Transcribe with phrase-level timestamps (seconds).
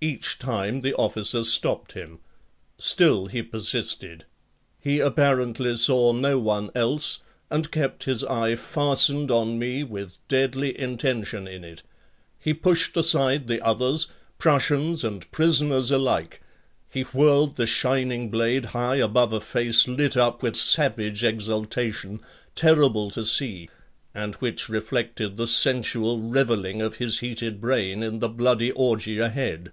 [0.00, 2.20] Each time the officer stopped him.
[2.78, 4.24] Still he persisted.
[4.78, 7.18] He apparently saw no one else
[7.50, 11.82] and kept his eye fastened on me with deadly intention in it.
[12.38, 14.06] He pushed aside the others,
[14.38, 16.42] Prussians and prisoners alike;
[16.88, 22.20] he whirled the shining blade high above a face lit up with savage exultation,
[22.54, 23.68] terrible to see,
[24.14, 29.72] and which reflected the sensual revelling of his heated brain in the bloody orgy ahead.